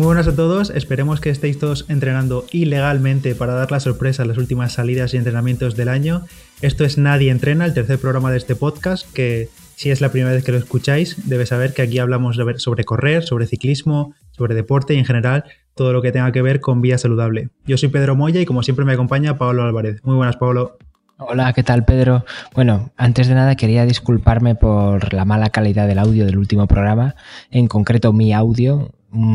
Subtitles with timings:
[0.00, 4.28] Muy buenas a todos, esperemos que estéis todos entrenando ilegalmente para dar la sorpresa en
[4.28, 6.22] las últimas salidas y entrenamientos del año.
[6.62, 10.32] Esto es Nadie Entrena, el tercer programa de este podcast, que si es la primera
[10.32, 14.94] vez que lo escucháis, debes saber que aquí hablamos sobre correr, sobre ciclismo, sobre deporte
[14.94, 15.44] y en general
[15.74, 17.50] todo lo que tenga que ver con vía saludable.
[17.66, 20.02] Yo soy Pedro Moya y como siempre me acompaña Pablo Álvarez.
[20.02, 20.78] Muy buenas, Pablo.
[21.18, 22.24] Hola, ¿qué tal Pedro?
[22.54, 27.16] Bueno, antes de nada quería disculparme por la mala calidad del audio del último programa,
[27.50, 28.94] en concreto mi audio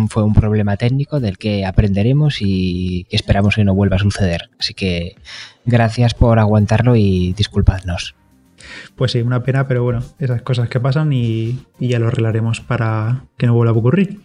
[0.09, 4.49] fue un problema técnico del que aprenderemos y esperamos que no vuelva a suceder.
[4.59, 5.15] Así que
[5.65, 8.15] gracias por aguantarlo y disculpadnos.
[8.95, 12.61] Pues sí, una pena, pero bueno, esas cosas que pasan y, y ya lo arreglaremos
[12.61, 14.21] para que no vuelva a ocurrir.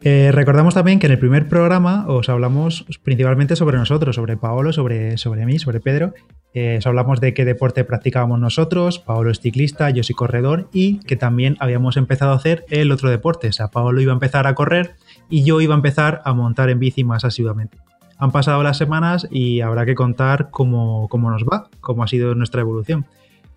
[0.00, 4.72] Eh, recordamos también que en el primer programa os hablamos principalmente sobre nosotros, sobre Paolo,
[4.72, 6.14] sobre, sobre mí, sobre Pedro.
[6.54, 9.00] Eh, os hablamos de qué deporte practicábamos nosotros.
[9.00, 13.10] Paolo es ciclista, yo soy corredor y que también habíamos empezado a hacer el otro
[13.10, 13.48] deporte.
[13.48, 14.94] O sea, Paolo iba a empezar a correr
[15.28, 17.78] y yo iba a empezar a montar en bici más asiduamente.
[18.18, 22.34] Han pasado las semanas y habrá que contar cómo, cómo nos va, cómo ha sido
[22.34, 23.06] nuestra evolución.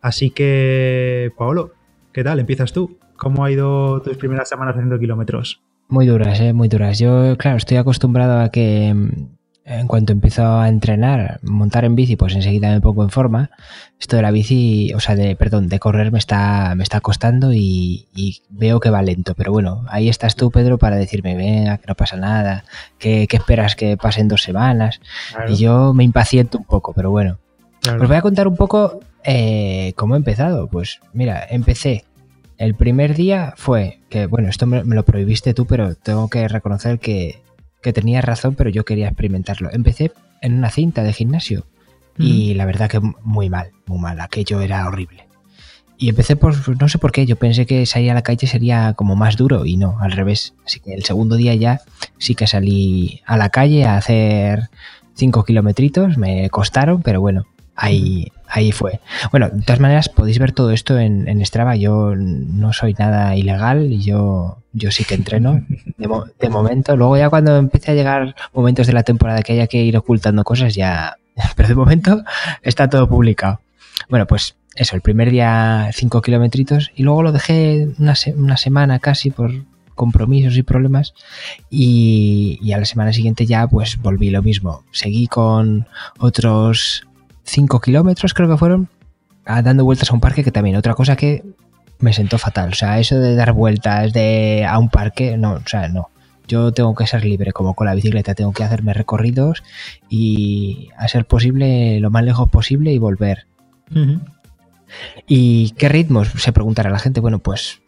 [0.01, 1.71] Así que, Paolo,
[2.11, 2.39] ¿qué tal?
[2.39, 2.97] Empiezas tú.
[3.16, 5.61] ¿Cómo ha ido tus primeras semanas haciendo kilómetros?
[5.92, 6.53] Muy duras, ¿eh?
[6.53, 7.00] muy duras.
[7.00, 9.09] Yo, claro, estoy acostumbrado a que mm,
[9.66, 13.52] en cuanto empiezo a entrenar, montar en bici, pues enseguida me pongo en forma.
[14.00, 17.52] Esto de la bici, o sea, de, perdón, de correr me está, me está costando
[17.53, 18.08] y,
[18.50, 19.36] veo que va lento.
[19.36, 22.64] Pero bueno, ahí estás tú, Pedro, para decirme, venga, que no pasa nada,
[22.97, 25.02] que, esperas que pasen dos semanas.
[25.50, 27.38] Y yo me impaciento un poco, pero bueno.
[28.00, 30.69] Os voy a contar un poco eh, cómo he empezado.
[30.69, 32.06] Pues mira, empecé
[32.61, 36.99] el primer día fue que, bueno, esto me, lo prohibiste tú, pero tengo que reconocer
[36.99, 37.41] que,
[37.81, 39.69] que tenías razón, pero yo quería experimentarlo.
[39.71, 41.65] Empecé en una cinta de gimnasio
[42.19, 45.27] y la verdad que muy mal, muy mal, aquello era horrible.
[45.97, 48.94] Y empecé por, no sé por qué, yo pensé que salir a la calle sería
[48.94, 50.53] como más duro y no, al revés.
[50.63, 51.81] Así que el segundo día ya
[52.19, 54.69] sí que salí a la calle a hacer
[55.16, 59.00] 5 kilometritos, me costaron, pero bueno, ahí, ahí fue.
[59.31, 61.75] Bueno, de todas maneras podéis ver todo esto en, en Strava.
[61.75, 65.66] Yo no soy nada ilegal y yo, yo sí que entreno
[65.97, 66.95] de, momento.
[66.97, 70.44] Luego ya cuando empiece a llegar momentos de la temporada que haya que ir ocultando
[70.44, 71.16] cosas ya...
[71.56, 72.23] Pero de momento
[72.62, 73.62] está todo publicado.
[74.09, 79.00] Bueno, pues eso, el primer día 5 kilometritos y luego lo dejé una, una semana
[79.00, 79.51] casi por
[79.95, 81.13] compromisos y problemas
[81.69, 84.83] y, y, a la semana siguiente ya pues volví lo mismo.
[84.91, 85.88] Seguí con
[86.18, 87.03] otros
[87.44, 88.90] 5 kilómetros creo que fueron,
[89.46, 91.44] dando vueltas a un parque, que también otra cosa que
[92.00, 92.69] me sentó fatal.
[92.69, 96.09] O sea, eso de dar vueltas de, a un parque, no, o sea, no.
[96.47, 99.63] Yo tengo que ser libre, como con la bicicleta, tengo que hacerme recorridos
[100.09, 103.46] y a ser posible lo más lejos posible y volver.
[105.28, 106.30] ¿Y qué ritmos?
[106.38, 107.22] Se preguntará la gente.
[107.22, 107.81] Bueno, pues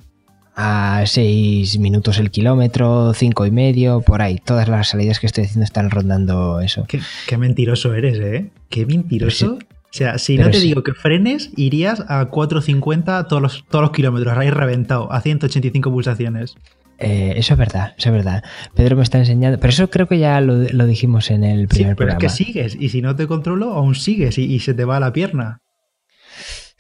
[0.56, 4.40] a 6 minutos el kilómetro, cinco y medio, por ahí.
[4.44, 6.86] Todas las salidas que estoy haciendo están rondando eso.
[6.88, 8.52] Qué, mentiroso eres, ¿eh?
[8.70, 9.56] Qué mentiroso.
[9.56, 9.60] o
[9.90, 14.38] sea, si no te digo que frenes, irías a 4.50 todos los, todos los kilómetros,
[14.38, 16.56] ahí reventado, a 185 pulsaciones.
[17.00, 18.44] Eh, eso es verdad, eso es verdad.
[18.76, 21.96] Pedro me está enseñando, pero eso creo que ya lo, dijimos en el primer sí,
[21.98, 24.86] pero es que sigues, y si no te controlo, aún sigues y, y se te
[24.86, 25.63] va la pierna.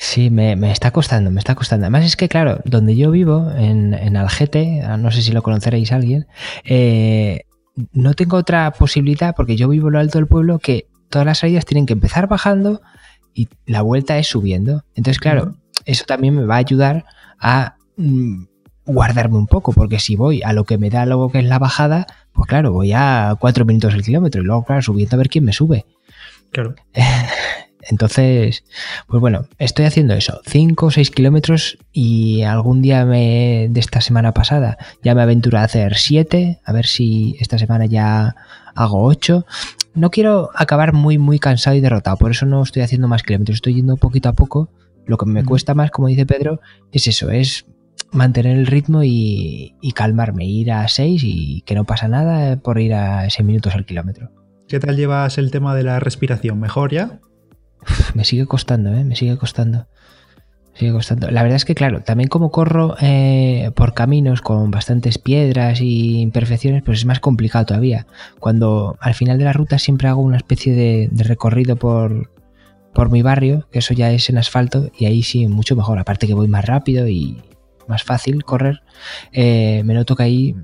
[0.03, 1.85] Sí, me, está costando, me está costando.
[1.85, 5.41] Además es que, claro, donde yo vivo, en, en Algete, ah, no sé si lo
[5.41, 6.27] conoceréis alguien,
[6.65, 7.45] eh,
[7.93, 11.37] no tengo otra posibilidad, porque yo vivo en lo alto del pueblo, que todas las
[11.37, 12.81] salidas tienen que empezar bajando
[13.33, 14.83] y la vuelta es subiendo.
[14.93, 15.55] Entonces, claro,
[15.85, 17.05] eso también me va a ayudar
[17.39, 18.43] a mm,
[18.85, 21.59] guardarme un poco, porque si voy a lo que me da luego que es la
[21.59, 25.29] bajada, pues claro, voy a cuatro minutos el kilómetro y luego, claro, subiendo a ver
[25.29, 25.85] quién me sube.
[26.51, 26.75] Claro.
[27.89, 28.63] Entonces,
[29.07, 34.01] pues bueno, estoy haciendo eso, 5 o 6 kilómetros y algún día me, de esta
[34.01, 38.35] semana pasada ya me aventuro a hacer 7, a ver si esta semana ya
[38.75, 39.45] hago 8.
[39.95, 43.55] No quiero acabar muy, muy cansado y derrotado, por eso no estoy haciendo más kilómetros,
[43.55, 44.69] estoy yendo poquito a poco.
[45.05, 47.65] Lo que me cuesta más, como dice Pedro, es eso, es
[48.11, 52.79] mantener el ritmo y, y calmarme, ir a 6 y que no pasa nada por
[52.79, 54.31] ir a 6 minutos al kilómetro.
[54.67, 56.59] ¿Qué tal llevas el tema de la respiración?
[56.59, 57.19] ¿Mejor ya?
[58.13, 59.03] Me sigue costando, ¿eh?
[59.03, 59.87] Me sigue costando.
[60.73, 61.29] sigue costando.
[61.31, 66.19] La verdad es que, claro, también como corro eh, por caminos con bastantes piedras y
[66.21, 68.07] imperfecciones, pues es más complicado todavía.
[68.39, 72.31] Cuando al final de la ruta siempre hago una especie de, recorrido por,
[72.93, 75.99] por mi barrio, que eso ya es en asfalto, y ahí sí, mucho mejor.
[75.99, 77.41] Aparte que voy más rápido y
[77.87, 78.81] más fácil correr,
[79.31, 80.55] eh, me noto que ahí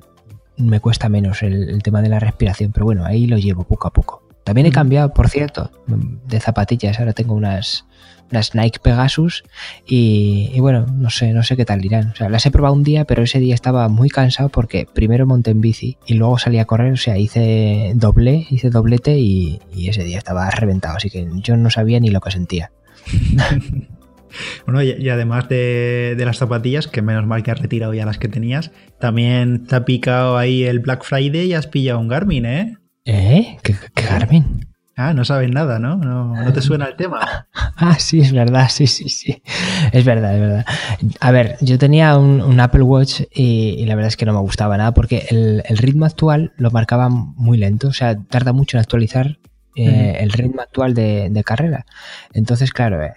[0.57, 3.93] me cuesta menos el tema de la respiración, pero bueno, ahí lo llevo poco a
[3.93, 6.99] poco También he cambiado, por cierto, de zapatillas.
[6.99, 7.85] Ahora tengo unas,
[8.31, 9.43] unas Nike Pegasus
[9.85, 12.13] y, bueno, no sé, no sé qué tal irán.
[12.13, 15.27] O sea, las he probado un día, pero ese día estaba muy cansado porque primero
[15.27, 19.59] monté en bici y luego salí a correr, o sea, hice doble, hice doblete y,
[19.87, 22.71] ese día estaba reventado, así que yo no sabía ni lo que sentía.
[24.67, 28.27] Bueno, y, además de, las zapatillas, que menos mal que has retirado ya las que
[28.27, 32.77] tenías, también te ha picado ahí el Black Friday y has pillado un Garmin, ¿eh?
[33.11, 33.57] ¿Eh?
[33.63, 34.67] ¿Qué, Garmin?
[34.95, 35.95] Ah, no sabes nada, ¿no?
[35.95, 36.53] ¿no?
[36.53, 37.47] te suena el tema?
[37.81, 39.41] Ah, sí, es verdad, sí, sí, sí.
[39.93, 40.65] Es verdad, es verdad.
[41.21, 44.77] A ver, yo tenía un, Apple Watch y, la verdad es que no me gustaba
[44.77, 49.39] nada porque el, ritmo actual lo marcaba muy lento, o sea, tarda mucho en actualizar
[49.77, 51.85] eh, el ritmo actual de, carrera.
[52.33, 53.13] Entonces, claro, eh,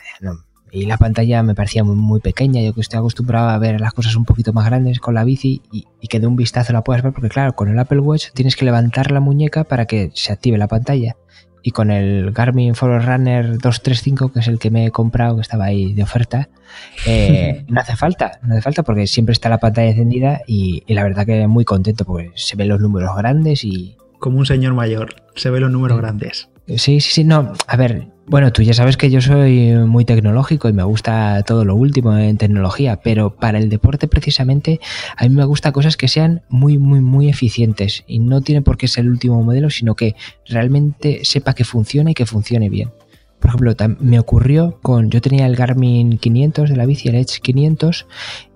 [0.73, 4.17] y la pantalla me parecía muy, pequeña, yo que estoy acostumbrado a ver las cosas
[4.17, 7.03] un poquito más grandes con la bici y, y, que de un vistazo la puedas
[7.03, 10.33] ver, porque claro, con el Apple Watch tienes que levantar la muñeca para que se
[10.33, 11.17] active la pantalla.
[11.65, 15.67] Y con el Garmin Forerunner 235, que es el que me he comprado, que estaba
[15.67, 16.49] ahí de oferta,
[17.07, 21.05] eh, no hace falta, no hace falta porque siempre está la pantalla encendida y, la
[21.05, 23.97] verdad que muy contento porque se ven los números grandes y...
[24.19, 26.49] Como un señor mayor, se ven los números grandes.
[26.67, 30.69] Sí, sí, sí, no, a ver, bueno, tú ya sabes que yo soy muy tecnológico
[30.69, 34.81] y me gusta todo lo último en tecnología, pero para el deporte precisamente
[35.17, 38.77] a mí me gusta cosas que sean muy, muy, muy eficientes y no tiene por
[38.77, 40.15] qué ser el último modelo, sino que
[40.47, 42.91] realmente sepa que funcione y que funcione bien.
[43.43, 47.41] Por ejemplo, me ocurrió con, yo tenía el Garmin 500 de la bici, el Edge
[47.43, 48.07] 500,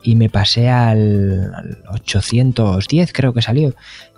[0.04, 3.74] y me pasé al, al 810 creo que salió.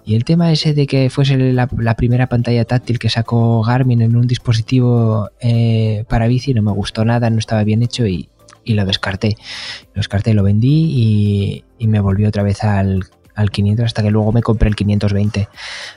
[0.08, 4.16] Y el tema ese de que fuese la, primera pantalla táctil que sacó Garmin en
[4.16, 8.30] un dispositivo eh, para bici no me gustó nada, no estaba bien hecho y,
[8.64, 9.36] lo descarté.
[9.92, 13.04] Lo descarté, lo vendí y, me volví otra vez al,
[13.52, 15.46] 500 hasta que luego me compré el 520.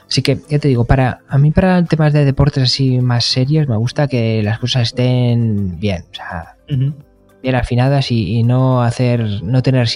[0.06, 3.66] Así que ya te digo, para a mí para temas de deportes así más serios
[3.66, 9.42] me gusta que las cosas estén bien, o sea, bien afinadas y, y, no hacer
[9.42, 9.88] no tener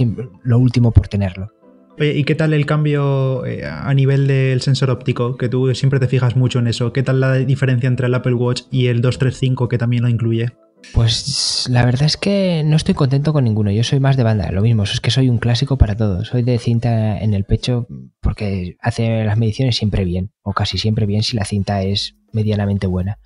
[0.42, 1.52] lo último por tenerlo.
[1.98, 5.36] Oye, ¿y qué tal el cambio eh, a nivel del sensor óptico?
[5.36, 6.92] Que tú siempre te fijas mucho en eso.
[6.92, 10.52] ¿Qué tal la diferencia entre el Apple Watch y el 235 que también lo incluye?
[10.92, 13.70] Pues la verdad es que no estoy contento con ninguno.
[13.70, 14.84] Yo soy más de banda, lo mismo.
[14.84, 16.24] Es que soy un clásico para todo.
[16.24, 17.86] Soy de cinta en el pecho
[18.20, 22.86] porque hace las mediciones siempre bien, o casi siempre bien si la cinta es medianamente
[22.86, 23.18] buena.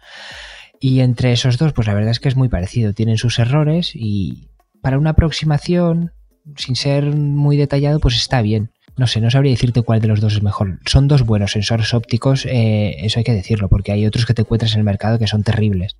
[0.79, 2.95] Y entre esos dos, pues la verdad es que es muy parecido.
[2.95, 4.49] Tienen sus errores y
[4.81, 6.13] para una aproximación
[6.57, 8.71] sin ser muy detallado, pues está bien.
[8.97, 10.79] No sé, no sabría decirte cuál de los dos es mejor.
[10.85, 14.43] Son dos buenos sensores ópticos, eh, eso hay que decirlo, porque hay otros que te
[14.43, 15.97] encuentras en el mercado que son terribles.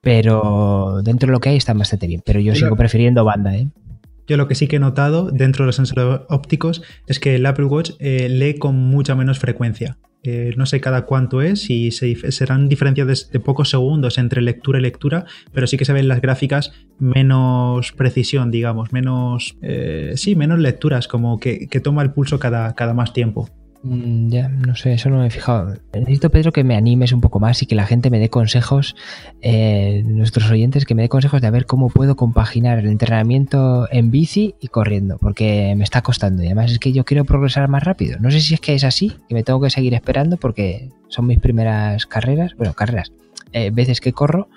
[0.00, 2.22] Pero dentro de lo que hay están bastante bien.
[2.24, 3.68] Pero yo sigo prefiriendo banda, ¿eh?
[4.26, 7.46] Yo lo que sí que he notado dentro de los sensores ópticos es que el
[7.46, 9.98] Apple Watch eh, lee con mucha menos frecuencia.
[10.28, 14.82] Eh, no sé cada cuánto es y serán diferencias de, pocos segundos entre lectura y
[14.82, 20.58] lectura, pero sí que se ven las gráficas menos precisión, digamos, menos, eh, sí, menos
[20.58, 23.48] lecturas, como que, toma el pulso cada, cada más tiempo.
[23.82, 25.74] Mm, ya, no sé, eso no me he fijado.
[25.92, 28.96] Necesito, Pedro, que me animes un poco más y que la gente me dé consejos,
[29.42, 34.10] eh, nuestros oyentes, que me dé consejos de ver cómo puedo compaginar el entrenamiento en
[34.10, 36.42] bici y corriendo, porque me está costando.
[36.42, 38.18] Y además es que yo quiero progresar más rápido.
[38.20, 41.26] No sé si es que es así, que me tengo que seguir esperando porque son
[41.26, 43.12] mis primeras carreras, bueno, carreras,
[43.52, 44.48] eh, veces que corro,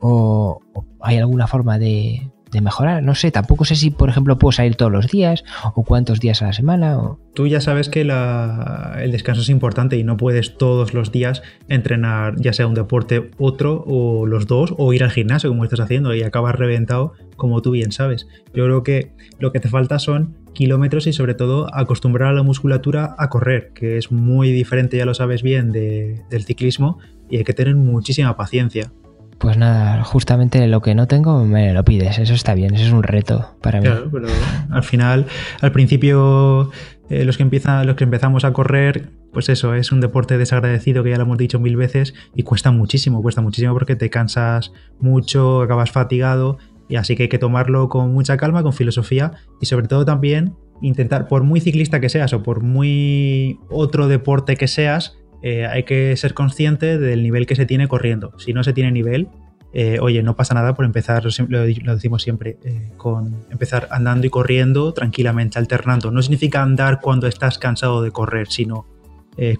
[0.00, 0.60] o
[1.00, 3.02] hay alguna forma de, de mejorar.
[3.02, 5.44] No sé, tampoco sé si, por ejemplo, puedo salir todos los días
[5.74, 6.98] o cuántos días a la semana.
[6.98, 7.18] O...
[7.34, 12.34] Tú ya sabes que el descanso es importante y no puedes todos los días entrenar
[12.38, 16.14] ya sea un deporte, otro o los dos o ir al gimnasio como estás haciendo
[16.14, 18.26] y acabas reventado como tú bien sabes.
[18.54, 22.42] Yo creo que lo que te falta son kilómetros y sobre todo acostumbrar a la
[22.42, 26.98] musculatura a correr, que es muy diferente, ya lo sabes bien, del ciclismo
[27.28, 28.90] y hay que tener muchísima paciencia.
[29.38, 32.92] Pues nada, justamente lo que no tengo me lo pides, eso está bien, eso es
[32.92, 33.86] un reto para mí.
[33.86, 34.28] Claro, pero
[34.70, 35.26] al final,
[35.60, 36.70] al principio,
[37.10, 41.04] eh, los, que empiezan, los que empezamos a correr, pues eso, es un deporte desagradecido
[41.04, 44.72] que ya lo hemos dicho mil veces y cuesta muchísimo, cuesta muchísimo porque te cansas
[45.00, 46.56] mucho, acabas fatigado
[46.88, 50.54] y así que hay que tomarlo con mucha calma, con filosofía y sobre todo también
[50.80, 55.84] intentar, por muy ciclista que seas o por muy otro deporte que seas, eh, hay
[55.84, 58.38] que ser consciente del nivel que se tiene corriendo.
[58.38, 59.28] Si no se tiene nivel,
[59.72, 64.30] eh, oye, no pasa nada por empezar, lo, decimos siempre, eh, con empezar andando y
[64.30, 66.10] corriendo tranquilamente, alternando.
[66.10, 68.86] No significa andar cuando estás cansado de correr, sino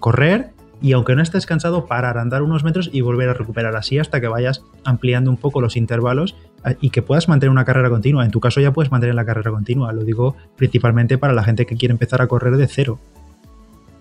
[0.00, 3.98] correr y aunque no estés cansado, parar, andar unos metros y volver a recuperar así
[3.98, 6.36] hasta que vayas ampliando un poco los intervalos
[6.80, 8.24] y que puedas mantener una carrera continua.
[8.24, 11.66] En tu caso ya puedes mantener la carrera continua, lo digo principalmente para la gente
[11.66, 12.98] que quiere empezar a correr de cero.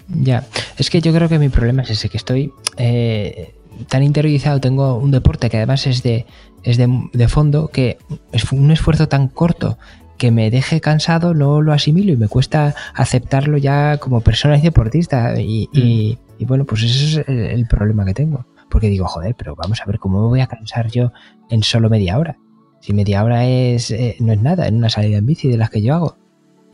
[0.08, 0.46] Ya,
[0.78, 2.52] es que yo creo que mi problema es ese, que estoy...
[2.78, 3.56] Eh,
[3.90, 6.26] tan interiorizado tengo un deporte que además es de,
[6.64, 7.98] es de, fondo, que
[8.32, 9.78] es un esfuerzo tan corto
[10.18, 14.62] que me deje cansado, no lo asimilo y me cuesta aceptarlo ya como persona y
[14.62, 15.40] deportista.
[15.40, 16.46] Y, mm.
[16.46, 18.46] bueno, pues ese es el, problema que tengo.
[18.70, 21.12] Porque digo, joder, pero vamos a ver cómo me voy a cansar yo
[21.50, 22.38] en solo media hora.
[22.80, 25.70] Si media hora es, eh, no es nada en una salida en bici de las
[25.70, 26.18] que yo hago.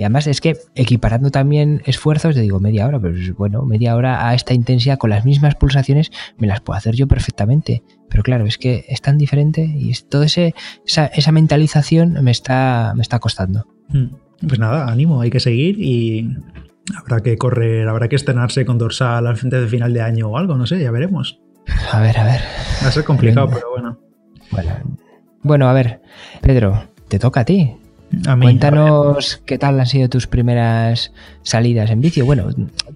[0.02, 4.28] Y además es que equiparando también esfuerzos, te digo media hora, pero bueno, media hora
[4.28, 7.84] a esta intensidad con las mismas pulsaciones me las puedo hacer yo perfectamente.
[8.10, 10.56] Pero claro, es que es tan diferente y todo ese,
[10.88, 13.68] esa, mentalización me está, me está costando.
[13.90, 14.08] Hmm.
[14.48, 16.36] Pues nada, ánimo, hay que seguir y
[16.96, 20.38] habrá que correr, habrá que estrenarse con dorsal al frente de final de año o
[20.40, 21.40] algo, no sé, ya veremos.
[21.92, 22.42] A ver, a ver.
[22.84, 24.00] Va a ser complicado, pero bueno.
[24.50, 24.72] Bueno,
[25.44, 26.02] bueno a ver,
[26.42, 27.76] Pedro, te toca a ti.
[28.42, 31.14] Cuéntanos qué tal han sido tus primeras
[31.44, 32.22] salidas en bici.
[32.22, 32.50] Bueno,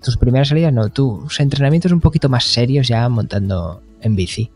[0.04, 4.52] tus primeras salidas no, tus entrenamientos un poquito más serios ya montando en bici.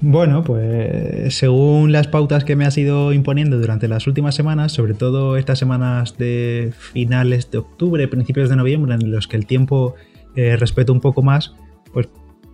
[0.00, 4.94] Bueno, pues según las pautas que me has ido imponiendo durante las últimas semanas, sobre
[4.94, 9.94] todo estas semanas de finales de octubre, principios de noviembre, en los que el tiempo
[10.36, 11.54] eh, respeto un poco más,
[11.92, 12.08] pues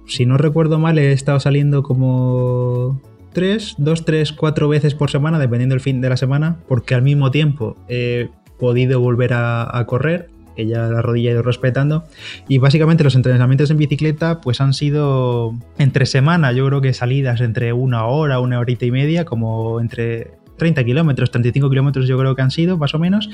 [0.07, 3.01] si no recuerdo mal he estado saliendo como
[3.33, 7.03] tres, dos, tres, cuatro veces por semana, dependiendo del fin de la semana, porque al
[7.03, 12.05] mismo tiempo he podido volver a, correr, que ya la rodilla he ido respetando.
[12.49, 17.41] Y básicamente los entrenamientos en bicicleta pues han sido entre semana, yo creo que salidas
[17.41, 22.37] entre una hora, una horita y media, como entre 30 kilómetros, 35 kilómetros yo creo
[22.37, 23.31] que han sido, más o menos.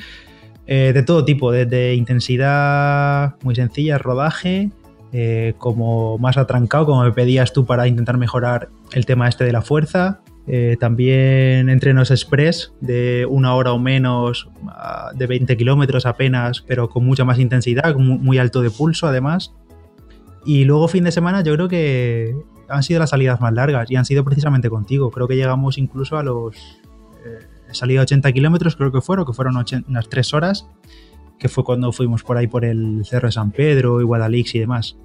[0.68, 4.70] Eh, de todo tipo, desde intensidad muy sencilla, rodaje,
[5.12, 9.52] eh, como más atrancado, como me pedías tú para intentar mejorar el tema este de
[9.52, 10.20] la fuerza.
[10.48, 14.48] Eh, también entrenos express de una hora o menos,
[15.14, 19.52] de 20 kilómetros apenas, pero con mucha más intensidad, muy alto de pulso además.
[20.44, 22.36] Y luego fin de semana yo creo que
[22.68, 25.10] han sido las salidas más largas y han sido precisamente contigo.
[25.10, 26.56] Creo que llegamos incluso a los...
[27.25, 29.56] Eh, salida 80 kilómetros creo que fueron, que fueron
[29.88, 30.68] unas 3 horas,
[31.38, 34.60] que fue cuando fuimos por ahí por el Cerro de San Pedro y Guadalix y
[34.60, 34.96] demás.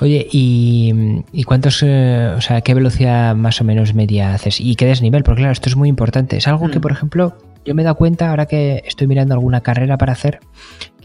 [0.00, 4.60] Oye, ¿y, cuántos, eh, o sea, qué velocidad más o menos media haces?
[4.60, 5.24] ¿Y qué desnivel?
[5.24, 6.36] Porque claro, esto es muy importante.
[6.36, 6.82] Es algo que, mm.
[6.82, 10.40] por ejemplo, yo me he dado cuenta ahora que estoy mirando alguna carrera para hacer,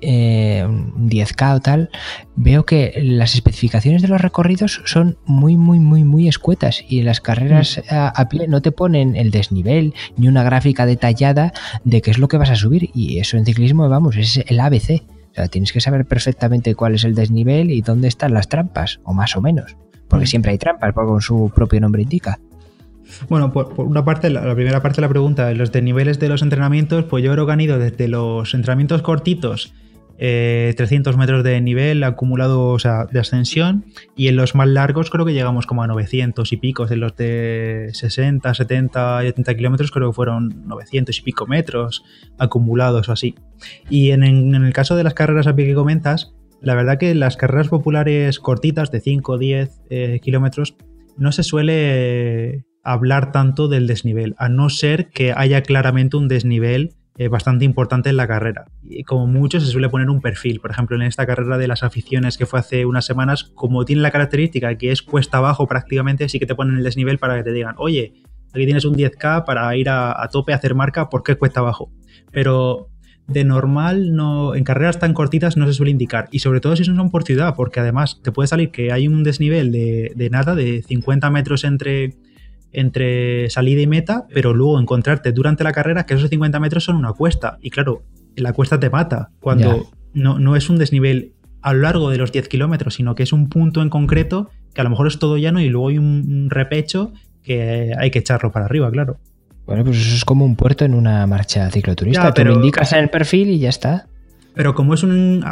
[0.01, 1.89] eh, un 10K o tal,
[2.35, 7.21] veo que las especificaciones de los recorridos son muy, muy, muy, muy escuetas y las
[7.21, 7.93] carreras mm.
[7.93, 11.51] a, pie no te ponen el desnivel ni una gráfica detallada
[11.83, 14.59] de qué es lo que vas a subir y eso en ciclismo, vamos, es el
[14.59, 15.03] ABC
[15.47, 19.35] tienes que saber perfectamente cuál es el desnivel y dónde están las trampas, o más
[19.35, 19.77] o menos.
[20.07, 20.27] Porque mm.
[20.27, 22.39] siempre hay trampas, como su propio nombre indica.
[23.27, 27.05] Bueno, por, una parte, la, primera parte de la pregunta, los desniveles de los entrenamientos,
[27.05, 29.73] pues yo creo que han ido desde los entrenamientos cortitos
[30.19, 33.85] 300 eh, metros de nivel acumulado, o sea, de ascensión,
[34.17, 37.15] y en los más largos creo que llegamos como a 900 y pico, en los
[37.15, 42.03] de 60, 70 y 80 kilómetros creo que fueron 900 y pico metros
[42.37, 43.35] acumulados o así.
[43.89, 47.37] Y en, el caso de las carreras a pie que comentas, la verdad que las
[47.37, 50.75] carreras populares cortitas de 5 o 10 eh, kilómetros
[51.17, 56.95] no se suele hablar tanto del desnivel, a no ser que haya claramente un desnivel
[57.19, 58.67] eh, bastante importante en la carrera.
[58.81, 60.61] Y como mucho se suele poner un perfil.
[60.61, 64.01] Por ejemplo, en esta carrera de las aficiones que fue hace unas semanas, como tiene
[64.01, 67.43] la característica que es cuesta abajo prácticamente, sí que te ponen el desnivel para que
[67.43, 68.13] te digan, oye,
[68.53, 71.91] aquí tienes un 10K para ir a, tope a hacer marca, ¿por qué cuesta abajo?
[72.31, 72.87] Pero
[73.27, 76.83] de normal no en carreras tan cortitas no se suele indicar y sobre todo si
[76.83, 80.55] son por ciudad porque además te puede salir que hay un desnivel de, de nada
[80.55, 82.15] de 50 metros entre
[82.71, 86.95] entre salida y meta, pero luego encontrarte durante la carrera que esos 50 metros son
[86.95, 87.57] una cuesta.
[87.61, 88.03] Y claro,
[88.35, 92.31] la cuesta te mata cuando no, no, es un desnivel a lo largo de los
[92.31, 95.37] 10 kilómetros, sino que es un punto en concreto que a lo mejor es todo
[95.37, 99.17] llano y luego hay un, repecho que hay que echarlo para arriba, claro.
[99.65, 102.33] Bueno, pues eso es como un puerto en una marcha cicloturista.
[102.33, 104.07] pero, lo indicas en el perfil y ya está.
[104.55, 105.45] Pero como es un.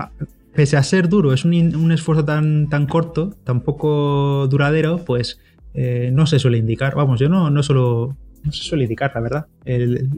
[0.56, 5.40] Pese a ser duro, es un, un esfuerzo tan, tan corto, tan poco duradero, pues
[5.80, 6.96] eh, no se suele indicar.
[6.96, 10.10] Vamos, yo no, no solo no se suele indicar, la verdad, el,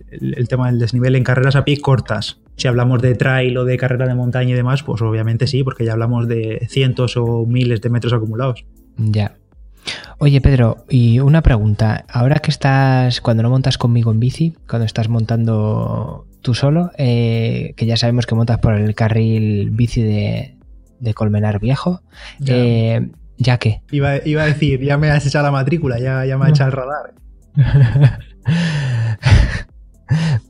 [0.47, 2.39] tema del desnivel en carreras a pie cortas.
[2.55, 5.83] Si hablamos de trail o de carrera de montaña y demás, pues obviamente sí, porque
[5.83, 8.65] ya hablamos de cientos o miles de metros acumulados.
[8.97, 9.35] Ya.
[10.17, 12.05] Oye, Pedro, y una pregunta.
[12.07, 17.73] Ahora que estás, cuando no montas conmigo en bici, cuando estás montando tú solo, eh,
[17.75, 20.55] que ya sabemos que montas por el carril bici de,
[21.15, 22.01] Colmenar Viejo,
[22.45, 23.81] eh, ¿Ya qué?
[23.89, 26.75] Iba, a decir, ya me has echado la matrícula, ya, ya me ha echado el
[26.75, 27.13] radar.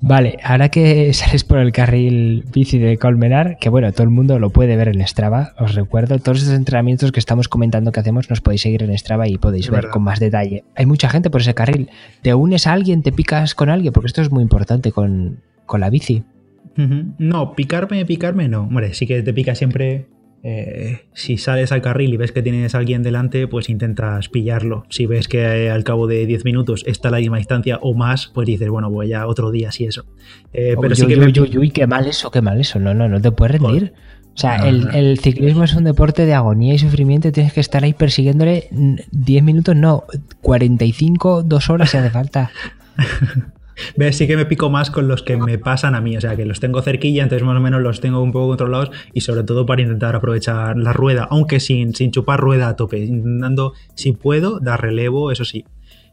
[0.01, 4.39] Vale, ahora que sales por el carril bici de Colmenar, que bueno, todo el mundo
[4.39, 8.29] lo puede ver en Strava, os recuerdo, todos esos entrenamientos que estamos comentando que hacemos
[8.29, 10.63] nos podéis seguir en Strava y podéis ver con más detalle.
[10.75, 11.89] Hay mucha gente por ese carril.
[12.23, 13.93] ¿Te unes a alguien, te picas con alguien?
[13.93, 16.23] Porque esto es muy importante con, con la bici.
[17.17, 18.61] No, picarme, picarme no.
[18.61, 20.07] Hombre, sí que te pica siempre
[20.41, 24.85] eh, si sales al carril y ves que tienes a alguien delante, pues intentas pillarlo.
[24.89, 27.93] Si ves que eh, al cabo de 10 minutos está a la misma distancia o
[27.93, 30.05] más, pues dices, bueno, voy a otro día, si eso.
[30.53, 32.79] Eh, pero sí que qué mal eso, qué mal eso.
[32.79, 33.93] No, no, no te puedes rendir.
[34.33, 37.29] O sea, el, ciclismo es un deporte de agonía y sufrimiento.
[37.33, 38.69] Tienes que estar ahí persiguiéndole
[39.11, 40.05] 10 minutos, no,
[40.41, 42.51] 45, 2 horas si hace falta.
[43.95, 44.17] ¿Ves?
[44.17, 46.45] Sí que me pico más con los que me pasan a mí, o sea, que
[46.45, 49.65] los tengo cerquilla, entonces más o menos los tengo un poco controlados y sobre todo
[49.65, 54.59] para intentar aprovechar la rueda, aunque sin, sin chupar rueda a tope, intentando, si puedo,
[54.59, 55.65] dar relevo, eso sí.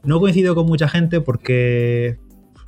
[0.04, 2.18] No coincido con mucha gente porque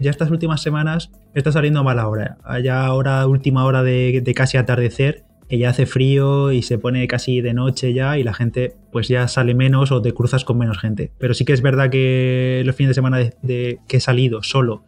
[0.01, 2.39] ya estas últimas semanas está saliendo a mala hora.
[2.63, 7.07] Ya ahora, última hora de, de casi atardecer, que ya hace frío y se pone
[7.09, 10.59] casi de noche ya y la gente pues ya sale menos o te cruzas con
[10.59, 11.13] menos gente.
[11.19, 14.85] Pero sí que es verdad que los fines de semana de, que he salido solo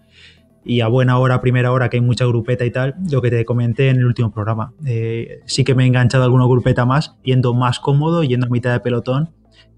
[0.63, 3.45] y a buena hora, primera hora, que hay mucha grupeta y tal, lo que te
[3.47, 4.75] comenté en el último programa.
[4.85, 8.51] Eh, sí que me he enganchado a alguna grupeta más, yendo más cómodo, yendo a
[8.51, 9.31] mitad de pelotón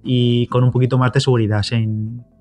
[0.03, 1.63] y con un poquito más de seguridad,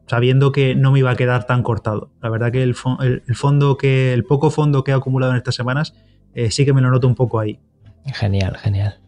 [0.07, 2.09] sabiendo que no me iba a quedar tan cortado.
[2.21, 5.93] La verdad que el, fondo que, el poco fondo que he acumulado en estas semanas,
[6.33, 7.59] eh, sí que me lo noto un poco ahí.
[8.05, 8.99] Genial, genial.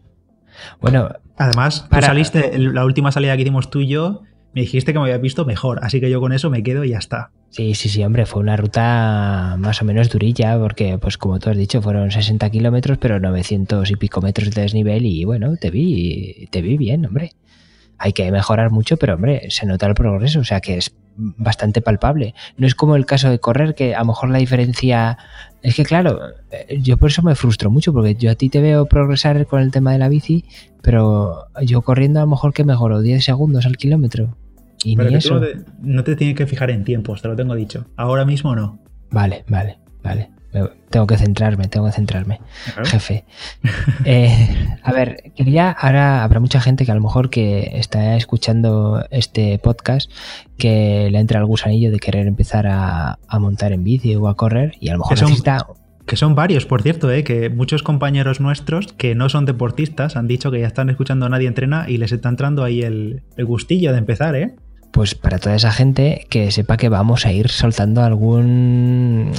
[0.80, 4.22] Bueno, además, tú saliste, la última salida que hicimos tú y yo,
[4.54, 6.90] me dijiste que me había visto mejor, así que yo con eso me quedo y
[6.90, 7.30] ya está.
[7.50, 11.50] Sí, sí, sí, hombre, fue una ruta más o menos durilla, porque, pues como tú
[11.50, 15.70] has dicho, fueron 60 kilómetros, pero 900 y pico metros de desnivel, y bueno, te
[15.70, 17.32] vi, te vi bien, hombre.
[17.98, 21.80] Hay que mejorar mucho, pero hombre, se nota el progreso, o sea que es bastante
[21.80, 22.34] palpable.
[22.56, 25.18] No es como el caso de correr, que a lo mejor la diferencia
[25.62, 28.60] es que claro, eh, yo por eso me frustro mucho, porque yo a ti te
[28.60, 30.44] veo progresar con el tema de la bici,
[30.82, 34.36] pero yo corriendo a lo mejor que mejoro 10 segundos al kilómetro.
[34.84, 35.40] Y ni eso.
[35.80, 37.86] no te tienes que fijar en tiempos, te lo tengo dicho.
[37.96, 38.78] Ahora mismo no.
[39.10, 40.33] Vale, vale, vale.
[40.90, 42.40] Tengo que centrarme, tengo que centrarme,
[42.84, 43.24] jefe.
[44.04, 49.04] Eh, a ver, quería, ahora habrá mucha gente que a lo mejor que está escuchando
[49.10, 50.10] este podcast
[50.58, 54.74] que le entra el gusanillo de querer empezar a, montar en bici o a correr
[54.80, 55.66] y a lo mejor necesita...
[56.06, 57.24] Que son varios, por cierto, ¿eh?
[57.24, 61.30] que muchos compañeros nuestros que no son deportistas han dicho que ya están escuchando a
[61.30, 64.54] Nadie Entrena y les está entrando ahí el, el gustillo de empezar, ¿eh?
[64.92, 69.32] Pues para toda esa gente que sepa que vamos a ir soltando algún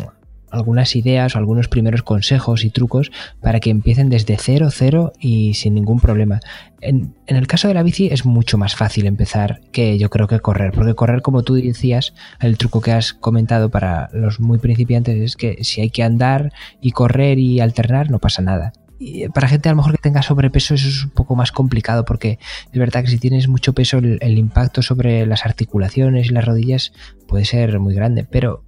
[0.51, 5.53] algunas ideas o algunos primeros consejos y trucos para que empiecen desde cero, cero y
[5.53, 6.39] sin ningún problema.
[6.81, 10.39] En, el caso de la bici es mucho más fácil empezar que yo creo que
[10.39, 15.15] correr, porque correr, como tú decías, el truco que has comentado para los muy principiantes
[15.21, 18.73] es que si hay que andar y correr y alternar, no pasa nada.
[18.97, 22.05] Y para gente a lo mejor que tenga sobrepeso eso es un poco más complicado
[22.05, 22.39] porque
[22.71, 26.93] es verdad que si tienes mucho peso el impacto sobre las articulaciones y las rodillas
[27.27, 28.63] puede ser muy grande, pero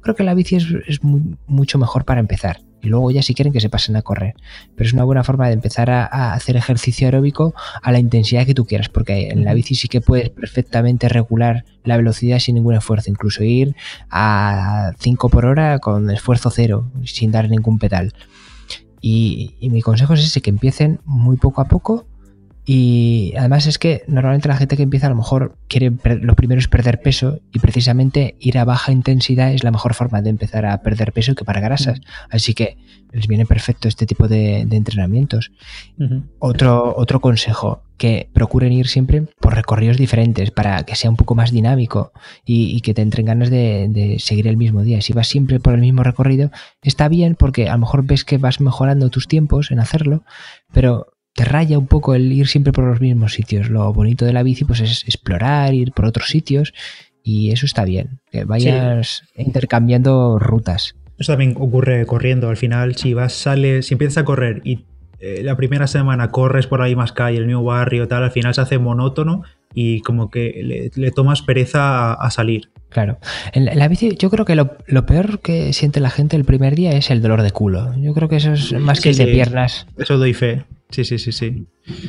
[0.00, 2.60] Creo que la bici es, mucho mejor para empezar.
[2.82, 4.34] Y luego ya si quieren que se pasen a correr.
[4.74, 8.54] Pero es una buena forma de empezar a, hacer ejercicio aeróbico a la intensidad que
[8.54, 8.88] tú quieras.
[8.88, 13.10] Porque en la bici sí que puedes perfectamente regular la velocidad sin ningún esfuerzo.
[13.10, 13.76] Incluso ir
[14.10, 18.14] a 5 por hora con esfuerzo cero, sin dar ningún pedal.
[19.02, 22.06] Y, y mi consejo es ese, que empiecen muy poco a poco
[22.64, 26.58] y además es que normalmente la gente que empieza a lo mejor quiere, lo primero
[26.58, 30.66] es perder peso y precisamente ir a baja intensidad es la mejor forma de empezar
[30.66, 32.00] a perder peso que para grasas.
[32.28, 32.76] Así que
[33.12, 35.50] les viene perfecto este tipo de, entrenamientos.
[36.38, 41.34] otro, otro consejo, que procuren ir siempre por recorridos diferentes para que sea un poco
[41.34, 42.12] más dinámico
[42.44, 45.00] y, que te entren ganas de, de, seguir el mismo día.
[45.00, 46.50] Si vas siempre por el mismo recorrido,
[46.82, 50.24] está bien porque a lo mejor ves que vas mejorando tus tiempos en hacerlo,
[50.72, 53.70] pero te raya un poco el ir siempre por los mismos sitios.
[53.70, 56.72] Lo bonito de la bici pues es explorar, ir por otros sitios
[57.22, 60.94] y eso está bien, que vayas intercambiando rutas.
[61.18, 62.48] Eso también ocurre corriendo.
[62.48, 64.86] Al final, si vas, sales, si empiezas a correr y
[65.20, 68.54] eh, la primera semana corres por ahí más calle, el mismo barrio, tal, al final
[68.54, 69.42] se hace monótono
[69.74, 72.70] y como que le, tomas pereza a, salir.
[72.88, 73.18] Claro.
[73.52, 76.92] En la, bici, yo creo que lo, peor que siente la gente el primer día
[76.92, 77.94] es el dolor de culo.
[77.98, 79.86] Yo creo que eso es más que el de piernas.
[79.98, 80.64] Eso doy fe.
[80.90, 81.66] Sí, sí, sí, sí.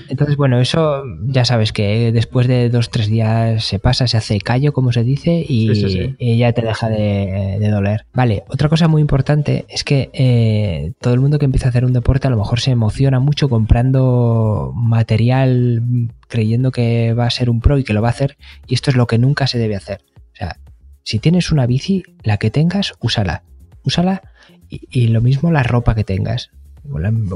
[0.10, 4.39] Entonces, bueno, eso ya sabes que después de dos, tres días se pasa, se hace
[4.39, 8.06] callo, como se dice, y, ya te deja de, doler.
[8.13, 11.86] Vale, otra cosa muy importante es que eh, todo el mundo que empieza a hacer
[11.86, 15.82] un deporte a lo mejor se emociona mucho comprando material
[16.28, 18.89] creyendo que va a ser un pro y que lo va a hacer, y esto
[18.89, 20.02] es lo que nunca se debe hacer.
[20.34, 20.58] O sea,
[21.04, 23.44] si tienes una bici, la que tengas, úsala
[23.84, 24.22] úsala
[24.70, 26.52] y, lo mismo la ropa que tengas.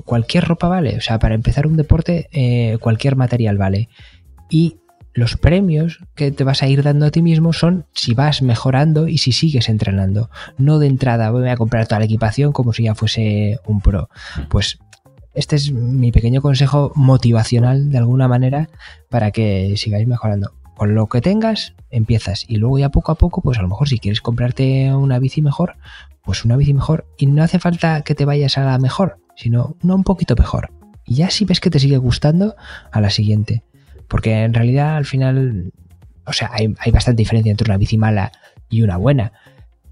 [0.04, 3.90] Cualquier ropa vale, o sea, para empezar un deporte, eh, cualquier material vale.
[4.50, 4.78] Y
[5.16, 9.08] los premios que te vas a ir dando a ti mismo son si vas mejorando
[9.08, 10.30] y si sigues entrenando.
[10.58, 14.10] No de entrada voy a comprar toda la equipación como si ya fuese un pro.
[14.50, 14.78] Pues
[15.34, 18.70] este es mi pequeño consejo motivacional de alguna manera
[19.10, 20.54] para que sigáis mejorando.
[20.76, 23.88] Con lo que tengas, empiezas y luego ya poco a poco, pues a lo mejor
[23.88, 25.78] si quieres comprarte una bici mejor,
[26.26, 29.76] pues una bici mejor y no hace falta que te vayas a la mejor, sino
[29.84, 30.72] una un poquito mejor.
[31.06, 32.56] Y ya si ves que te sigue gustando,
[32.92, 33.64] a la siguiente.
[34.08, 35.72] Porque en realidad al final,
[36.26, 38.32] o sea, hay, bastante diferencia entre una bici mala
[38.70, 39.32] y una buena.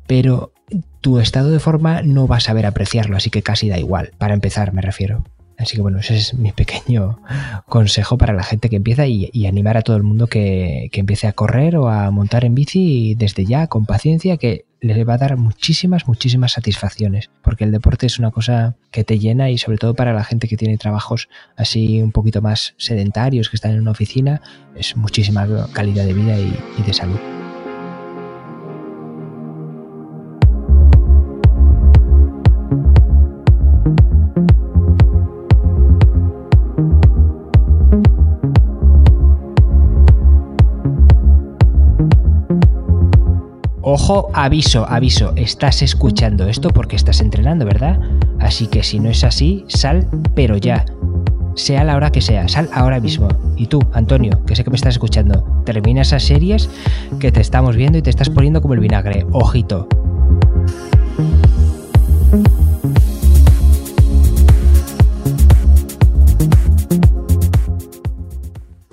[0.07, 0.53] Pero
[1.01, 4.11] tu estado de forma no vas a saber apreciarlo, así que casi da igual.
[4.17, 5.23] Para empezar, me refiero.
[5.57, 7.19] Así que bueno, ese es mi pequeño
[7.67, 11.27] consejo para la gente que empieza y, animar a todo el mundo que, que, empiece
[11.27, 15.17] a correr o a montar en bici desde ya, con paciencia, que le va a
[15.17, 19.77] dar muchísimas, muchísimas satisfacciones, porque el deporte es una cosa que te llena y sobre
[19.77, 23.81] todo para la gente que tiene trabajos así un poquito más sedentarios, que están en
[23.81, 24.41] una oficina,
[24.75, 27.32] es muchísima calidad de vida y, y de salud.
[43.85, 47.99] Ojo, aviso, aviso, estás escuchando esto porque estás entrenando, ¿verdad?
[48.39, 50.85] Así que si no es así, sal, pero ya.
[51.55, 53.27] Sea la hora que sea, sal ahora mismo.
[53.57, 56.69] Y tú, Antonio, que sé que me estás escuchando, termina esas series
[57.19, 59.25] que te estamos viendo y te estás poniendo como el vinagre.
[59.33, 59.89] Ojito.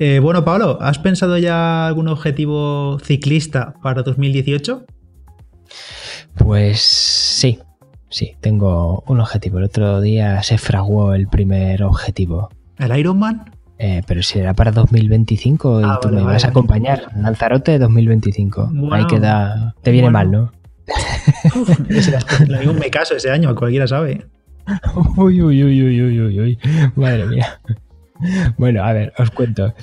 [0.02, 4.86] Eh, bueno, Pablo, ¿has pensado ya algún objetivo ciclista para 2018?
[6.38, 7.58] Pues sí,
[8.08, 9.58] sí, tengo un objetivo.
[9.58, 12.48] El otro día se fraguó el primer objetivo.
[12.78, 13.50] ¿El Ironman?
[13.76, 17.08] Eh, pero si era para 2025 y ah, tú me vas a acompañar.
[17.14, 18.72] Lanzarote 2025.
[18.92, 19.74] Ahí queda.
[19.82, 20.50] Te viene mal, ¿no?
[22.48, 24.26] Lo me caso ese año, cualquiera sabe.
[25.18, 26.58] Uy, uy, uy, uy, uy, uy, uy.
[26.96, 27.60] Madre mía.
[28.58, 29.74] Bueno, a ver, os cuento.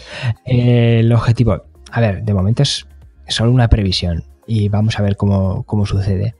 [0.46, 2.88] Eh, el objetivo, a ver, de momento es
[3.28, 6.36] solo una previsión y vamos a ver cómo, sucede.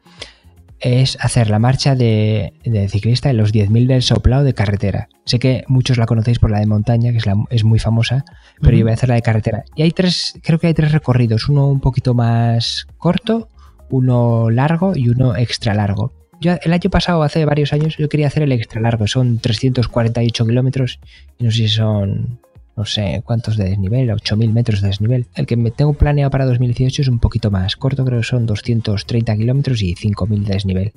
[0.80, 2.54] Es hacer la marcha de,
[2.90, 5.10] ciclista en los 10.000 del soplado de carretera.
[5.26, 8.26] Sé que muchos la conocéis por la de montaña, que es, es muy famosa,
[8.62, 9.64] pero yo voy a hacer la de carretera.
[9.76, 13.50] Y hay tres, creo que hay tres recorridos, uno un poquito más corto,
[13.90, 18.44] uno largo y uno extra largo el año pasado, hace varios años, yo quería hacer
[18.44, 21.00] el extra largo, son 348 kilómetros
[21.38, 22.40] y no sé si son,
[22.76, 25.26] no sé cuántos de desnivel, 8.000 metros de desnivel.
[25.36, 28.46] El que me tengo planeado para 2018 es un poquito más corto, creo que son
[28.46, 30.94] 230 kilómetros y 5.000 de desnivel.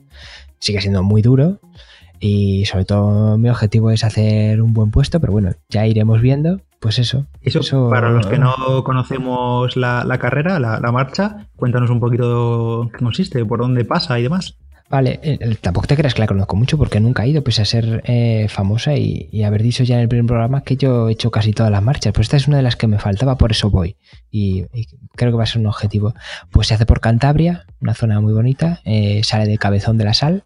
[0.59, 1.61] Sigue siendo muy duro
[2.19, 6.61] y sobre todo mi objetivo es hacer un buen puesto, pero bueno, ya iremos viendo.
[6.81, 7.27] Pues eso.
[7.43, 13.05] Eso, para los que no conocemos la, carrera, la, la, marcha, cuéntanos un poquito qué
[13.05, 14.57] consiste, por dónde pasa y demás.
[14.91, 17.65] Vale, eh, tampoco te creas que la conozco mucho porque nunca he ido, pese a
[17.65, 21.31] ser eh, famosa y, haber dicho ya en el primer programa que yo he hecho
[21.31, 23.71] casi todas las marchas, pero esta es una de las que me faltaba, por eso
[23.71, 23.97] voy.
[24.33, 24.65] Y,
[25.15, 26.13] creo que va a ser un objetivo.
[26.51, 30.13] Pues se hace por Cantabria, una zona muy bonita, eh, sale de Cabezón de la
[30.13, 30.43] Sal.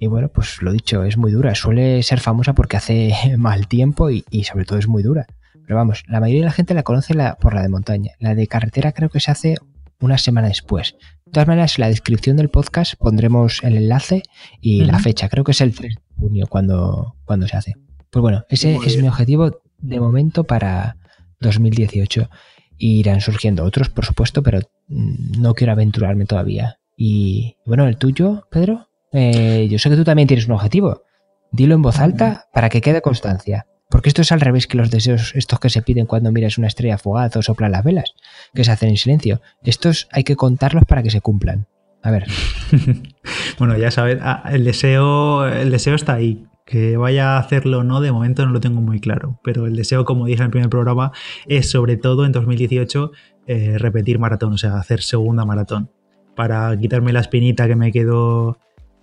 [0.00, 1.54] Y bueno, pues lo dicho, es muy dura.
[1.54, 5.26] Suele ser famosa porque hace mal tiempo y, sobre todo es muy dura.
[5.64, 8.12] Pero vamos, la mayoría de la gente la conoce por la de montaña.
[8.18, 9.54] La de carretera creo que se hace
[10.00, 10.96] una semana después.
[11.26, 14.22] De todas maneras, en la descripción del podcast pondremos el enlace
[14.60, 15.28] y la fecha.
[15.28, 17.74] Creo que es el 3 de junio cuando, cuando se hace.
[18.10, 20.96] Pues bueno, ese es mi objetivo de momento para
[21.40, 22.30] 2018.
[22.78, 26.78] Irán surgiendo otros, por supuesto, pero mm, no quiero aventurarme todavía.
[26.96, 28.88] Y bueno, el tuyo, Pedro.
[29.12, 31.02] Eh, yo sé que tú también tienes un objetivo.
[31.50, 33.66] Dilo en voz alta para que quede constancia.
[33.88, 36.66] Porque esto es al revés que los deseos, estos que se piden cuando miras una
[36.66, 38.14] estrella fugaz o soplan las velas,
[38.52, 39.40] que se hacen en silencio.
[39.62, 41.66] Estos hay que contarlos para que se cumplan.
[42.02, 42.26] A ver.
[43.58, 46.46] bueno, ya sabes, ah, el deseo, el deseo está ahí.
[46.64, 49.38] Que vaya a hacerlo o no, de momento no lo tengo muy claro.
[49.44, 51.12] Pero el deseo, como dije en el primer programa,
[51.46, 53.12] es sobre todo en 2018
[53.46, 55.90] eh, repetir maratón, o sea, hacer segunda maratón.
[56.34, 58.58] Para quitarme la espinita que me quedó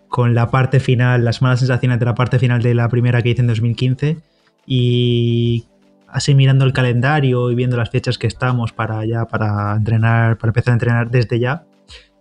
[0.09, 3.29] con la parte final, las malas sensaciones de la parte final de la primera que
[3.29, 4.17] hice en 2015
[4.65, 5.65] y
[6.07, 10.51] así mirando el calendario y viendo las fechas que estamos para ya, para entrenar, para
[10.51, 11.65] empezar a entrenar desde ya,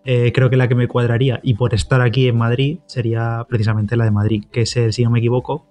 [0.05, 3.97] eh, creo que la que me cuadraría y por estar aquí en Madrid sería precisamente
[3.97, 5.67] la de Madrid, que es, si no me equivoco,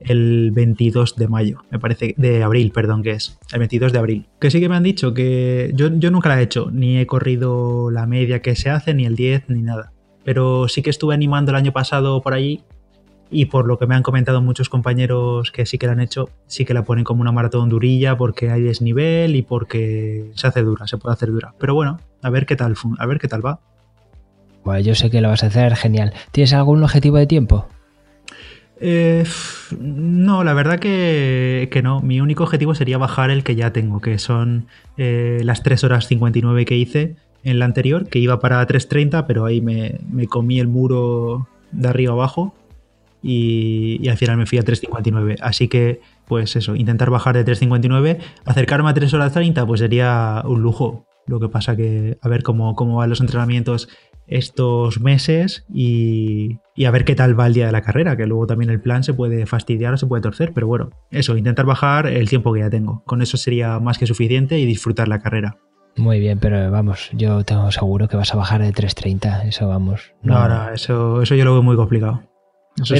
[0.00, 4.28] el 22 de mayo, me parece, de abril, perdón, que es, el 22 de abril.
[4.40, 7.06] Que sí que me han dicho que yo, yo nunca la he hecho, ni he
[7.06, 9.92] corrido la media que se hace, ni el 10, ni nada.
[10.24, 12.62] pero sí que estuve animando el año pasado por allí
[13.30, 16.30] y por lo que me han comentado muchos compañeros que sí que la han hecho,
[16.46, 20.62] sí que la ponen como una maratón durilla porque hay desnivel y porque se hace
[20.62, 21.54] dura, se puede hacer dura.
[21.58, 23.60] Pero bueno, a ver qué tal, a ver qué tal va.
[24.64, 26.12] Bueno, yo sé que lo vas a hacer genial.
[26.32, 27.66] ¿Tienes algún objetivo de tiempo?
[28.80, 29.24] Eh,
[29.78, 32.00] no, la verdad que, no.
[32.02, 34.66] Mi único objetivo sería bajar el que ya tengo, que son
[34.98, 39.44] eh, las 3 horas 59 que hice en la anterior, que iba para 3.30, pero
[39.44, 42.54] ahí me, me comí el muro de arriba abajo
[43.26, 45.38] y, al final me fui a 3.59.
[45.40, 50.42] Así que, pues eso, intentar bajar de 3.59, acercarme a 3 horas 30, pues sería
[50.44, 51.06] un lujo.
[51.26, 53.88] Lo que pasa que a ver cómo, cómo van los entrenamientos
[54.28, 58.26] estos meses y, y, a ver qué tal va el día de la carrera, que
[58.26, 61.66] luego también el plan se puede fastidiar o se puede torcer, pero bueno, eso, intentar
[61.66, 63.02] bajar el tiempo que ya tengo.
[63.06, 65.56] Con eso sería más que suficiente y disfrutar la carrera.
[65.96, 70.12] Muy bien, pero vamos, yo tengo seguro que vas a bajar de 3.30, eso vamos.
[70.22, 72.22] No, no, eso, eso yo lo veo muy complicado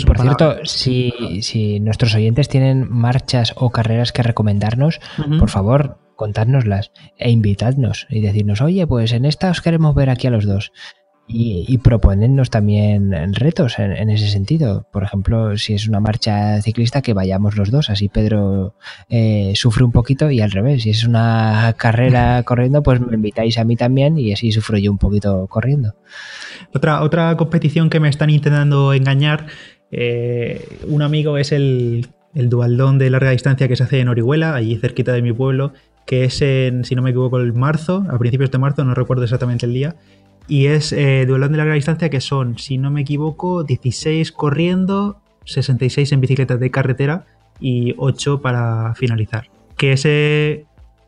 [0.06, 5.00] por cierto, si, nuestros oyentes tienen marchas o carreras que recomendarnos,
[5.38, 10.26] por favor, contádnoslas e invitadnos y decirnos, oye, pues en esta os queremos ver aquí
[10.26, 10.72] a los dos
[11.28, 14.86] y, y proponernos también retos en, ese sentido.
[14.92, 18.74] Por ejemplo, si es una marcha ciclista, que vayamos los dos, así Pedro
[19.08, 20.82] eh, sufre un poquito y al revés.
[20.82, 24.90] Si es una carrera corriendo, pues me invitáis a mí también y así sufro yo
[24.90, 25.96] un poquito corriendo.
[26.74, 29.46] Otra, otra competición que me están intentando engañar,
[29.90, 34.54] eh, un amigo es el, el dualdón de larga distancia que se hace en Orihuela,
[34.54, 35.72] allí cerquita de mi pueblo,
[36.06, 39.24] que es en, si no me equivoco, el marzo, a principios de marzo, no recuerdo
[39.24, 39.96] exactamente el día,
[40.48, 45.20] y es eh, duelón de larga distancia que son, si no me equivoco, 16 corriendo,
[45.44, 47.24] 66 en bicicleta de carretera
[47.60, 49.48] y 8 para finalizar.
[49.76, 50.66] Que ese,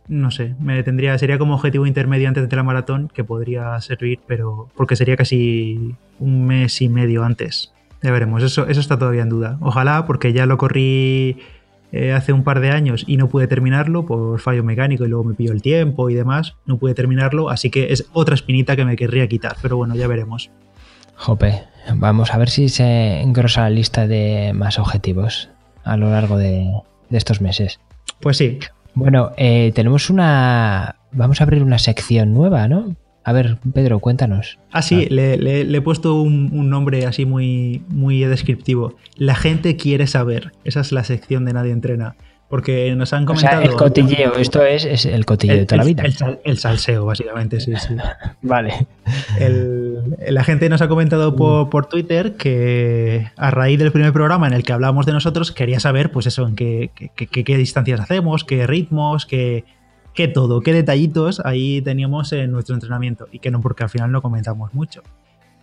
[0.09, 4.20] no sé, me tendría, sería como objetivo intermedio antes de la maratón que podría servir,
[4.27, 7.72] pero porque sería casi un mes y medio antes.
[8.03, 9.59] Ya veremos, eso, eso está todavía en duda.
[9.61, 11.38] Ojalá, porque ya lo corrí
[11.92, 15.24] eh, hace un par de años y no pude terminarlo por fallo mecánico y luego
[15.24, 18.85] me pilló el tiempo y demás, no pude terminarlo, así que es otra espinita que
[18.85, 20.51] me querría quitar, pero bueno, ya veremos.
[21.14, 25.51] Jope, vamos a ver si se engrosa la lista de más objetivos
[25.83, 26.70] a lo largo de,
[27.11, 27.81] estos meses.
[28.20, 28.59] Pues sí.
[28.94, 30.96] Bueno, eh, tenemos una...
[31.12, 32.94] Vamos a abrir una sección nueva, ¿no?
[33.25, 34.59] A ver, Pedro, cuéntanos.
[34.73, 35.13] Ah, sí, ah.
[35.13, 38.95] Le, he puesto un, nombre así muy, muy descriptivo.
[39.17, 40.53] La gente quiere saber.
[40.65, 42.17] Esa es la sección de Nadie Entrena.
[42.49, 43.61] Porque nos han comentado.
[43.61, 46.05] el cotilleo, esto es, el cotilleo de toda la vida.
[46.45, 47.95] El, salseo, básicamente, sí, sí.
[48.41, 48.87] vale.
[50.27, 54.55] la gente nos ha comentado por, por, Twitter que a raíz del primer programa en
[54.55, 58.67] el que hablamos de nosotros, quería saber, pues eso, en qué, qué distancias hacemos, qué
[58.67, 59.67] ritmos, qué,
[60.19, 64.11] qué todo, qué detallitos ahí teníamos en nuestro entrenamiento y que no, porque al final
[64.11, 65.05] no comentamos mucho.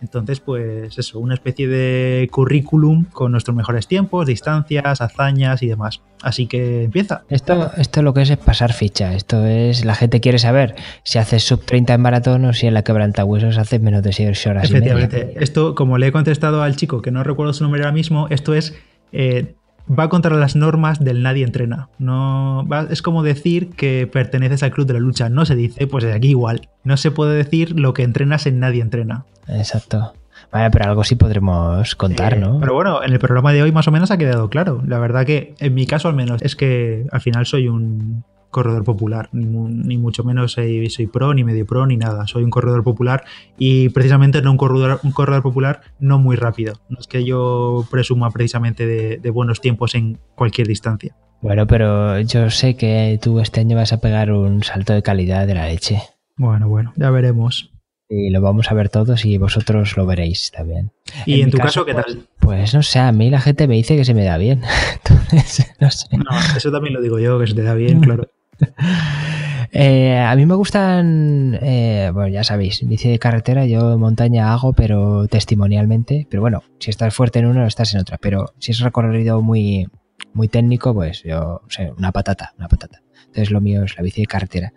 [0.00, 6.00] Entonces, pues eso, una especie de currículum con nuestros mejores tiempos, distancias, hazañas y demás.
[6.22, 7.24] Así que empieza.
[7.28, 9.12] Esto, esto lo que es es pasar ficha.
[9.14, 12.72] Esto es, la gente quiere saber si haces sub 30 en maratón o si en
[12.72, 14.70] la quebrantahuesos haces menos de 6 horas.
[14.70, 15.34] Efectivamente.
[15.36, 18.54] Esto, como le he contestado al chico, que no recuerdo su nombre ahora mismo, esto
[18.54, 18.74] es
[19.12, 19.54] eh,
[19.88, 21.88] va contra las normas del nadie entrena.
[21.98, 25.28] No, es como decir que perteneces al club de la lucha.
[25.28, 26.68] No se dice, pues aquí igual.
[26.84, 29.24] No se puede decir lo que entrenas en nadie entrena.
[29.48, 30.12] Exacto.
[30.52, 32.60] Vale, pero algo sí podremos contar, eh, ¿no?
[32.60, 34.82] Pero bueno, en el programa de hoy más o menos ha quedado claro.
[34.86, 38.24] La verdad que en mi caso al menos es que al final soy un
[38.56, 42.26] corredor popular, ni, mucho menos soy, soy, pro, ni medio pro, ni nada.
[42.26, 43.22] Soy un corredor popular
[43.58, 46.72] y precisamente no un corredor, un corredor popular no muy rápido.
[46.88, 51.14] No es que yo presuma precisamente de, buenos tiempos en cualquier distancia.
[51.42, 55.46] Bueno, pero yo sé que tú este año vas a pegar un salto de calidad
[55.46, 56.00] de la leche.
[56.38, 57.70] Bueno, bueno, ya veremos.
[58.08, 60.92] Y lo vamos a ver todos y vosotros lo veréis también.
[61.26, 62.04] ¿Y en, tu caso, qué tal?
[62.06, 64.62] Pues, pues, no sé, a mí la gente me dice que se me da bien.
[64.94, 66.06] Entonces, no sé.
[66.16, 68.30] No, eso también lo digo yo, que se te da bien, claro.
[69.72, 74.72] Eh, a mí me gustan, eh, bueno, ya sabéis, bici de carretera, yo montaña hago,
[74.72, 76.26] pero testimonialmente.
[76.30, 78.16] Pero bueno, si estás fuerte en una, estás en otra.
[78.16, 79.88] Pero si es recorrido muy,
[80.32, 83.02] muy técnico, pues yo, sé, una patata, una patata.
[83.26, 84.72] Entonces lo mío es la bici de carretera.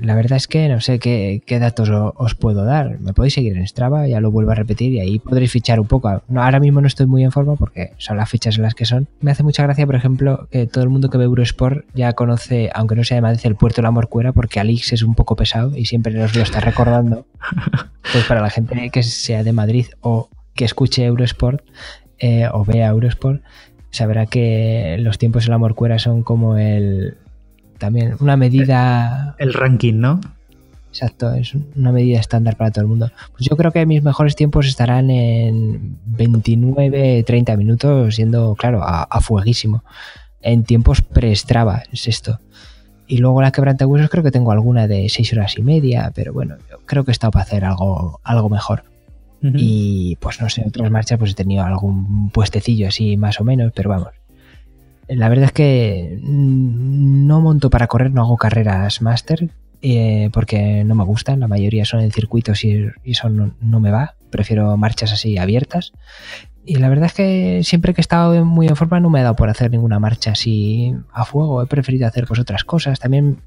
[0.00, 3.00] La verdad es que no sé qué, datos os puedo dar.
[3.00, 5.86] Me podéis seguir en Strava, ya lo vuelvo a repetir y ahí podréis fichar un
[5.86, 6.22] poco.
[6.28, 8.84] No, ahora mismo no estoy muy en forma porque son las fichas en las que
[8.84, 9.08] son.
[9.20, 12.70] Me hace mucha gracia, por ejemplo, que todo el mundo que ve Eurosport ya conoce,
[12.74, 15.36] aunque no sea de Madrid, el puerto de la Morcuera porque Alix es un poco
[15.36, 17.26] pesado y siempre nos lo está recordando.
[18.12, 21.64] Pues para la gente que sea de Madrid o que escuche Eurosport
[22.20, 23.42] eh, o vea Eurosport,
[23.90, 27.16] sabrá que los tiempos en la Morcuera son como el
[27.78, 29.34] también una medida...
[29.38, 30.20] El ranking, ¿no?
[30.96, 33.10] exacto, es una medida estándar para todo el mundo.
[33.32, 39.20] Pues yo creo que mis mejores tiempos estarán en 29, 30 minutos, siendo, claro, a,
[39.20, 39.84] fueguísimo.
[40.40, 42.40] En tiempos pre-Strava, es esto.
[43.06, 46.56] Y luego la quebrantahuesos creo que tengo alguna de 6 horas y media, pero bueno,
[46.70, 48.84] yo creo que he estado para hacer algo, algo mejor.
[49.42, 53.70] Y pues no sé, otras marchas pues he tenido algún puestecillo así más o menos,
[53.76, 54.08] pero vamos.
[55.08, 59.50] La verdad es que no monto para correr, no hago carreras máster,
[59.82, 64.16] eh, porque no me gustan, la mayoría son en circuitos y, eso no, me va,
[64.30, 65.92] prefiero marchas así abiertas.
[66.64, 69.22] Y la verdad es que siempre que he estado muy en forma no me he
[69.22, 72.98] dado por hacer ninguna marcha así a fuego, he preferido hacer pues otras cosas.
[72.98, 73.38] También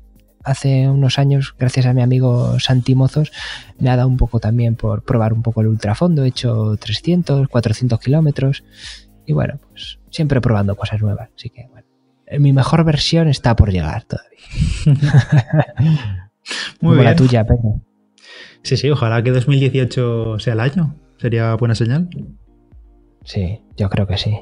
[0.45, 3.33] hace unos años, gracias a mi amigo Santi Mozos,
[3.77, 7.49] me ha dado un poco también por probar un poco el ultrafondo, he hecho 300,
[7.49, 8.63] 400 kilómetros
[9.29, 11.29] y bueno, pues siempre probando cosas nuevas.
[11.35, 11.85] Así que bueno,
[12.39, 14.39] mi mejor versión está por llegar todavía.
[16.81, 17.05] Muy bien.
[17.05, 17.79] la tuya, Pedro.
[18.63, 20.95] Sí, sí, ojalá que 2018 sea el año.
[21.17, 22.09] Sería buena señal.
[23.23, 24.41] Sí, yo creo que sí.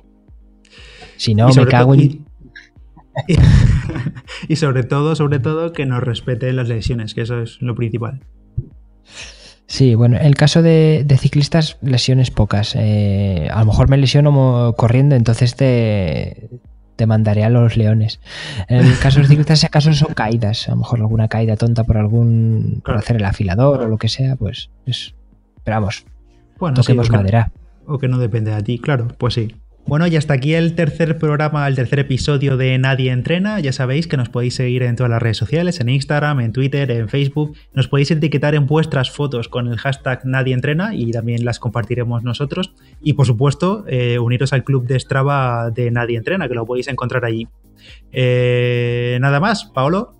[1.18, 2.26] Si no, me cago en.
[4.48, 8.22] Y, sobre todo, sobre todo, que nos respeten las lesiones, que eso es lo principal.
[9.68, 12.74] Sí, bueno, en el caso de, ciclistas, lesiones pocas.
[12.76, 16.50] Eh, a lo mejor me lesiono corriendo, entonces te,
[16.96, 18.22] te mandaré a los leones.
[18.70, 20.70] En el caso de los ciclistas, ese caso son caídas.
[20.70, 22.82] A lo mejor alguna caída tonta por algún.
[22.84, 24.70] por hacer el afilador o lo que sea, pues.
[24.86, 25.14] Es,
[25.58, 26.06] esperamos.
[26.58, 27.52] Bueno, toquemos madera.
[27.86, 29.54] o que no depende de ti, claro, pues sí.
[29.88, 33.62] Bueno, y hasta aquí el tercer programa, el tercer episodio de Nadie Entrena.
[33.62, 36.92] Ya sabéis que nos podéis seguir en todas las redes sociales, en Instagram, en Twitter,
[36.92, 37.56] en Facebook.
[37.74, 42.22] Nos podéis etiquetar en vuestras fotos con el hashtag Nadie Entrena y también las compartiremos
[42.22, 42.74] nosotros.
[43.02, 46.90] Y por supuesto, eh, uniros al club de Strava de Nadie Entrena, que lo podéis
[46.90, 47.48] encontrar allí.
[48.12, 50.16] Eh, nada más, Paolo.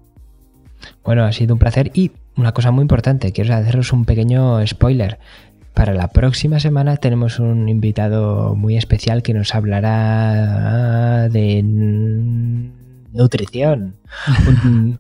[1.04, 5.18] Bueno, ha sido un placer y una cosa muy importante, quiero haceros un pequeño spoiler.
[5.78, 11.62] Para la próxima semana tenemos un invitado muy especial que nos hablará de
[13.14, 13.96] nutrición.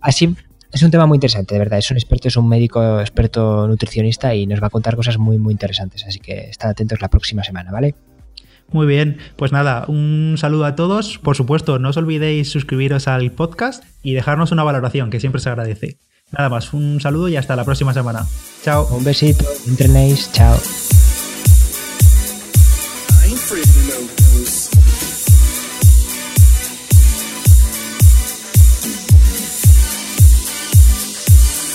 [0.00, 0.36] Así
[0.70, 1.80] es un tema muy interesante, de verdad.
[1.80, 5.36] Es un experto, es un médico experto nutricionista y nos va a contar cosas muy,
[5.36, 6.06] muy interesantes.
[6.06, 7.96] Así que estad atentos la próxima semana, ¿vale?
[8.70, 11.18] Muy bien, pues nada, un saludo a todos.
[11.18, 15.48] Por supuesto, no os olvidéis suscribiros al podcast y dejarnos una valoración, que siempre se
[15.48, 15.98] agradece.
[16.32, 18.26] Nada más, un saludo y hasta la próxima semana.
[18.62, 18.86] Chao.
[18.92, 20.56] Un besito, entrenéis, chao.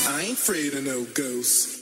[0.07, 1.74] I ain't afraid of no ghosts.